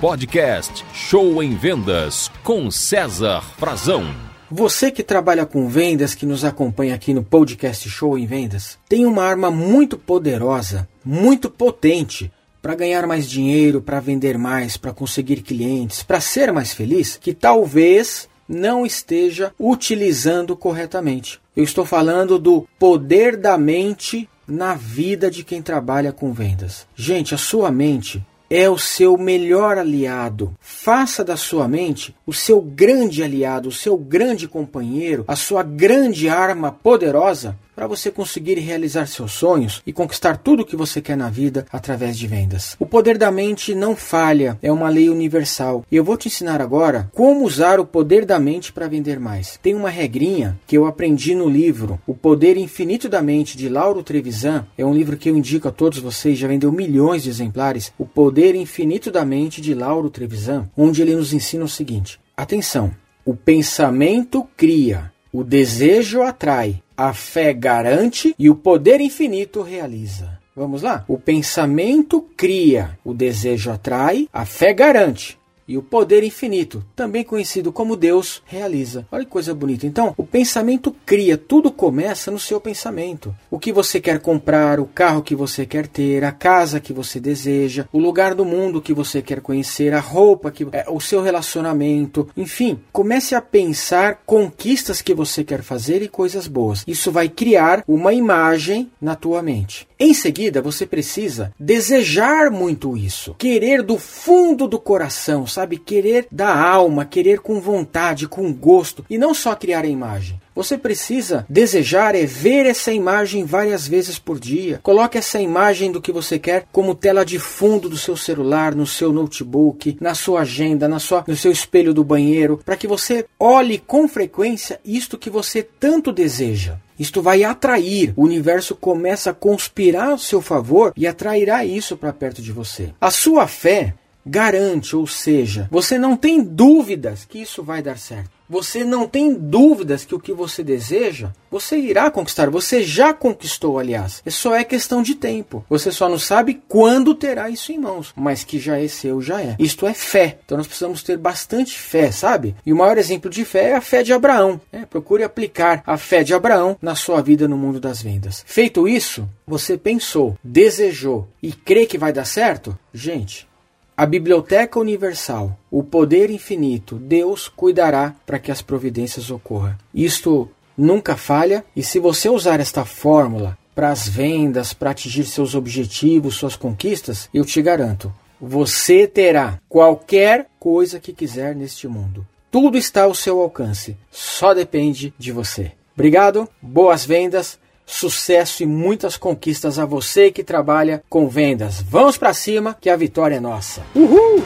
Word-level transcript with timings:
Podcast 0.00 0.84
Show 0.92 1.42
em 1.42 1.56
Vendas 1.56 2.30
com 2.44 2.70
César 2.70 3.40
Frazão. 3.56 4.04
Você 4.50 4.90
que 4.90 5.02
trabalha 5.02 5.46
com 5.46 5.68
vendas, 5.68 6.14
que 6.14 6.26
nos 6.26 6.44
acompanha 6.44 6.94
aqui 6.94 7.14
no 7.14 7.24
podcast 7.24 7.88
Show 7.88 8.18
em 8.18 8.26
Vendas, 8.26 8.78
tem 8.86 9.06
uma 9.06 9.24
arma 9.24 9.50
muito 9.50 9.96
poderosa, 9.96 10.86
muito 11.02 11.48
potente 11.48 12.30
para 12.60 12.74
ganhar 12.74 13.06
mais 13.06 13.26
dinheiro, 13.26 13.80
para 13.80 13.98
vender 13.98 14.36
mais, 14.36 14.76
para 14.76 14.92
conseguir 14.92 15.40
clientes, 15.40 16.02
para 16.02 16.20
ser 16.20 16.52
mais 16.52 16.74
feliz, 16.74 17.16
que 17.16 17.32
talvez 17.32 18.28
não 18.46 18.84
esteja 18.84 19.54
utilizando 19.58 20.54
corretamente. 20.54 21.40
Eu 21.56 21.64
estou 21.64 21.86
falando 21.86 22.38
do 22.38 22.68
poder 22.78 23.34
da 23.34 23.56
mente 23.56 24.28
na 24.46 24.74
vida 24.74 25.30
de 25.30 25.42
quem 25.42 25.62
trabalha 25.62 26.12
com 26.12 26.34
vendas. 26.34 26.86
Gente, 26.94 27.34
a 27.34 27.38
sua 27.38 27.70
mente 27.70 28.22
é 28.48 28.68
o 28.68 28.78
seu 28.78 29.16
melhor 29.16 29.78
aliado. 29.78 30.54
Faça 30.60 31.24
da 31.24 31.36
sua 31.36 31.66
mente 31.66 32.14
o 32.26 32.32
seu 32.32 32.60
grande 32.60 33.22
aliado, 33.22 33.68
o 33.68 33.72
seu 33.72 33.96
grande 33.96 34.46
companheiro, 34.48 35.24
a 35.26 35.36
sua 35.36 35.62
grande 35.62 36.28
arma 36.28 36.70
poderosa 36.70 37.56
para 37.76 37.86
você 37.86 38.10
conseguir 38.10 38.54
realizar 38.54 39.06
seus 39.06 39.32
sonhos 39.32 39.82
e 39.86 39.92
conquistar 39.92 40.38
tudo 40.38 40.62
o 40.62 40.64
que 40.64 40.74
você 40.74 41.02
quer 41.02 41.16
na 41.16 41.28
vida 41.28 41.66
através 41.70 42.16
de 42.16 42.26
vendas. 42.26 42.74
O 42.80 42.86
poder 42.86 43.18
da 43.18 43.30
mente 43.30 43.74
não 43.74 43.94
falha, 43.94 44.58
é 44.62 44.72
uma 44.72 44.88
lei 44.88 45.10
universal. 45.10 45.84
E 45.92 45.96
eu 45.96 46.02
vou 46.02 46.16
te 46.16 46.28
ensinar 46.28 46.62
agora 46.62 47.10
como 47.12 47.44
usar 47.44 47.78
o 47.78 47.84
poder 47.84 48.24
da 48.24 48.40
mente 48.40 48.72
para 48.72 48.88
vender 48.88 49.20
mais. 49.20 49.58
Tem 49.62 49.74
uma 49.74 49.90
regrinha 49.90 50.58
que 50.66 50.76
eu 50.76 50.86
aprendi 50.86 51.34
no 51.34 51.48
livro 51.48 52.00
O 52.06 52.14
Poder 52.14 52.56
Infinito 52.56 53.10
da 53.10 53.20
Mente 53.20 53.58
de 53.58 53.68
Lauro 53.68 54.02
Trevisan. 54.02 54.66
É 54.78 54.84
um 54.84 54.94
livro 54.94 55.18
que 55.18 55.28
eu 55.28 55.36
indico 55.36 55.68
a 55.68 55.72
todos 55.72 55.98
vocês, 55.98 56.38
já 56.38 56.48
vendeu 56.48 56.72
milhões 56.72 57.24
de 57.24 57.28
exemplares. 57.28 57.92
O 57.98 58.06
Poder 58.06 58.54
Infinito 58.54 59.10
da 59.10 59.24
Mente 59.24 59.60
de 59.60 59.74
Lauro 59.74 60.08
Trevisan, 60.08 60.66
onde 60.74 61.02
ele 61.02 61.14
nos 61.14 61.34
ensina 61.34 61.64
o 61.64 61.68
seguinte: 61.68 62.18
atenção, 62.34 62.90
o 63.22 63.36
pensamento 63.36 64.48
cria, 64.56 65.12
o 65.30 65.44
desejo 65.44 66.22
atrai, 66.22 66.80
a 66.96 67.12
fé 67.12 67.52
garante 67.52 68.34
e 68.38 68.48
o 68.48 68.54
poder 68.54 69.00
infinito 69.00 69.62
realiza. 69.62 70.38
Vamos 70.54 70.82
lá? 70.82 71.04
O 71.06 71.18
pensamento 71.18 72.22
cria, 72.36 72.98
o 73.04 73.12
desejo 73.12 73.70
atrai, 73.70 74.28
a 74.32 74.46
fé 74.46 74.72
garante 74.72 75.38
e 75.68 75.76
o 75.76 75.82
poder 75.82 76.22
infinito, 76.22 76.84
também 76.94 77.24
conhecido 77.24 77.72
como 77.72 77.96
Deus, 77.96 78.42
realiza. 78.46 79.06
Olha 79.10 79.24
que 79.24 79.30
coisa 79.30 79.54
bonita. 79.54 79.86
Então, 79.86 80.14
o 80.16 80.24
pensamento 80.24 80.94
cria, 81.04 81.36
tudo 81.36 81.70
começa 81.70 82.30
no 82.30 82.38
seu 82.38 82.60
pensamento. 82.60 83.34
O 83.50 83.58
que 83.58 83.72
você 83.72 84.00
quer 84.00 84.20
comprar, 84.20 84.80
o 84.80 84.86
carro 84.86 85.22
que 85.22 85.34
você 85.34 85.66
quer 85.66 85.86
ter, 85.86 86.24
a 86.24 86.32
casa 86.32 86.80
que 86.80 86.92
você 86.92 87.18
deseja, 87.18 87.86
o 87.92 87.98
lugar 87.98 88.34
do 88.34 88.44
mundo 88.44 88.80
que 88.80 88.92
você 88.92 89.20
quer 89.20 89.40
conhecer, 89.40 89.92
a 89.92 90.00
roupa 90.00 90.50
que 90.50 90.66
é, 90.72 90.86
o 90.88 91.00
seu 91.00 91.22
relacionamento, 91.22 92.28
enfim, 92.36 92.78
comece 92.92 93.34
a 93.34 93.40
pensar 93.40 94.22
conquistas 94.24 95.02
que 95.02 95.14
você 95.14 95.42
quer 95.44 95.62
fazer 95.62 96.02
e 96.02 96.08
coisas 96.08 96.46
boas. 96.46 96.84
Isso 96.86 97.10
vai 97.10 97.28
criar 97.28 97.82
uma 97.86 98.12
imagem 98.12 98.90
na 99.00 99.14
tua 99.14 99.42
mente. 99.42 99.86
Em 99.98 100.12
seguida, 100.12 100.60
você 100.60 100.84
precisa 100.84 101.54
desejar 101.58 102.50
muito 102.50 102.96
isso, 102.96 103.34
querer 103.38 103.82
do 103.82 103.98
fundo 103.98 104.68
do 104.68 104.78
coração, 104.78 105.46
sabe? 105.56 105.78
Querer 105.78 106.26
da 106.30 106.54
alma, 106.54 107.06
querer 107.06 107.40
com 107.40 107.58
vontade, 107.60 108.28
com 108.28 108.52
gosto, 108.52 109.04
e 109.08 109.16
não 109.16 109.32
só 109.32 109.54
criar 109.54 109.84
a 109.84 109.88
imagem. 109.88 110.38
Você 110.54 110.76
precisa 110.76 111.46
desejar 111.48 112.14
é 112.14 112.24
ver 112.24 112.66
essa 112.66 112.92
imagem 112.92 113.44
várias 113.44 113.88
vezes 113.88 114.18
por 114.18 114.38
dia. 114.38 114.80
Coloque 114.82 115.18
essa 115.18 115.40
imagem 115.40 115.90
do 115.90 116.00
que 116.00 116.12
você 116.12 116.38
quer 116.38 116.66
como 116.72 116.94
tela 116.94 117.24
de 117.24 117.38
fundo 117.38 117.88
do 117.88 117.96
seu 117.96 118.16
celular, 118.16 118.74
no 118.74 118.86
seu 118.86 119.12
notebook, 119.12 119.96
na 120.00 120.14
sua 120.14 120.40
agenda, 120.40 120.88
na 120.88 120.98
sua, 120.98 121.24
no 121.26 121.36
seu 121.36 121.52
espelho 121.52 121.92
do 121.92 122.04
banheiro, 122.04 122.60
para 122.64 122.76
que 122.76 122.86
você 122.86 123.26
olhe 123.38 123.78
com 123.78 124.08
frequência 124.08 124.80
isto 124.84 125.18
que 125.18 125.30
você 125.30 125.62
tanto 125.62 126.12
deseja. 126.12 126.76
Isto 126.98 127.20
vai 127.20 127.44
atrair. 127.44 128.14
O 128.16 128.24
universo 128.24 128.74
começa 128.74 129.30
a 129.30 129.34
conspirar 129.34 130.10
ao 130.10 130.18
seu 130.18 130.40
favor 130.40 130.92
e 130.96 131.06
atrairá 131.06 131.64
isso 131.64 131.96
para 131.96 132.12
perto 132.12 132.40
de 132.40 132.52
você. 132.52 132.94
A 132.98 133.10
sua 133.10 133.46
fé 133.46 133.94
garante, 134.26 134.96
ou 134.96 135.06
seja, 135.06 135.68
você 135.70 135.96
não 135.98 136.16
tem 136.16 136.42
dúvidas 136.42 137.24
que 137.24 137.40
isso 137.40 137.62
vai 137.62 137.80
dar 137.80 137.96
certo 137.96 138.36
você 138.48 138.84
não 138.84 139.06
tem 139.06 139.34
dúvidas 139.34 140.04
que 140.04 140.14
o 140.14 140.20
que 140.20 140.32
você 140.32 140.62
deseja, 140.62 141.30
você 141.50 141.76
irá 141.76 142.10
conquistar. 142.10 142.48
Você 142.50 142.82
já 142.82 143.12
conquistou, 143.12 143.78
aliás. 143.78 144.22
É 144.24 144.30
só 144.30 144.54
é 144.54 144.64
questão 144.64 145.02
de 145.02 145.14
tempo. 145.14 145.64
Você 145.68 145.90
só 145.90 146.08
não 146.08 146.18
sabe 146.18 146.62
quando 146.68 147.14
terá 147.14 147.50
isso 147.50 147.72
em 147.72 147.78
mãos, 147.78 148.12
mas 148.16 148.44
que 148.44 148.58
já 148.58 148.78
é 148.78 148.88
seu, 148.88 149.20
já 149.20 149.42
é. 149.42 149.56
Isto 149.58 149.86
é 149.86 149.94
fé. 149.94 150.38
Então 150.44 150.56
nós 150.56 150.66
precisamos 150.66 151.02
ter 151.02 151.16
bastante 151.16 151.78
fé, 151.78 152.10
sabe? 152.10 152.54
E 152.64 152.72
o 152.72 152.76
maior 152.76 152.98
exemplo 152.98 153.30
de 153.30 153.44
fé 153.44 153.70
é 153.70 153.74
a 153.74 153.80
fé 153.80 154.02
de 154.02 154.12
Abraão. 154.12 154.60
É, 154.72 154.84
procure 154.84 155.22
aplicar 155.22 155.82
a 155.86 155.96
fé 155.96 156.22
de 156.22 156.34
Abraão 156.34 156.76
na 156.80 156.94
sua 156.94 157.20
vida 157.20 157.48
no 157.48 157.56
mundo 157.56 157.80
das 157.80 158.00
vendas. 158.00 158.44
Feito 158.46 158.86
isso, 158.86 159.28
você 159.46 159.76
pensou, 159.76 160.36
desejou 160.42 161.28
e 161.42 161.52
crê 161.52 161.86
que 161.86 161.98
vai 161.98 162.12
dar 162.12 162.24
certo? 162.24 162.78
Gente, 162.92 163.46
a 163.96 164.04
Biblioteca 164.04 164.78
Universal, 164.78 165.58
o 165.70 165.82
poder 165.82 166.28
infinito, 166.28 166.96
Deus 166.96 167.48
cuidará 167.48 168.14
para 168.26 168.38
que 168.38 168.52
as 168.52 168.60
providências 168.60 169.30
ocorram. 169.30 169.74
Isto 169.94 170.50
nunca 170.76 171.16
falha, 171.16 171.64
e 171.74 171.82
se 171.82 171.98
você 171.98 172.28
usar 172.28 172.60
esta 172.60 172.84
fórmula 172.84 173.56
para 173.74 173.88
as 173.88 174.06
vendas, 174.06 174.74
para 174.74 174.90
atingir 174.90 175.24
seus 175.24 175.54
objetivos, 175.54 176.34
suas 176.34 176.56
conquistas, 176.56 177.30
eu 177.32 177.42
te 177.42 177.62
garanto, 177.62 178.12
você 178.38 179.06
terá 179.06 179.58
qualquer 179.66 180.46
coisa 180.60 181.00
que 181.00 181.14
quiser 181.14 181.56
neste 181.56 181.88
mundo. 181.88 182.26
Tudo 182.50 182.76
está 182.76 183.04
ao 183.04 183.14
seu 183.14 183.40
alcance, 183.40 183.96
só 184.10 184.52
depende 184.52 185.14
de 185.18 185.32
você. 185.32 185.72
Obrigado, 185.94 186.46
boas 186.60 187.06
vendas 187.06 187.58
sucesso 187.86 188.62
e 188.62 188.66
muitas 188.66 189.16
conquistas 189.16 189.78
a 189.78 189.86
você 189.86 190.30
que 190.30 190.42
trabalha 190.42 191.02
com 191.08 191.28
vendas. 191.28 191.80
Vamos 191.80 192.18
para 192.18 192.34
cima 192.34 192.76
que 192.80 192.90
a 192.90 192.96
vitória 192.96 193.36
é 193.36 193.40
nossa. 193.40 193.82
Uhul! 193.94 194.44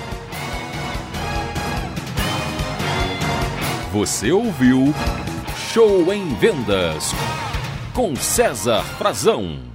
Você 3.93 4.31
ouviu 4.31 4.95
Show 5.73 6.13
em 6.13 6.35
Vendas 6.35 7.13
com 7.93 8.15
César 8.15 8.85
Frazão. 8.99 9.70